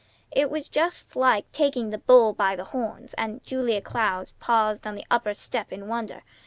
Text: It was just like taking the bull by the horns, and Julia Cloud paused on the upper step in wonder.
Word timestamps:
It 0.31 0.49
was 0.49 0.67
just 0.67 1.15
like 1.15 1.51
taking 1.51 1.91
the 1.91 1.99
bull 1.99 2.33
by 2.33 2.55
the 2.55 2.63
horns, 2.63 3.13
and 3.19 3.43
Julia 3.43 3.81
Cloud 3.81 4.31
paused 4.39 4.87
on 4.87 4.95
the 4.95 5.05
upper 5.11 5.35
step 5.35 5.71
in 5.71 5.87
wonder. 5.87 6.23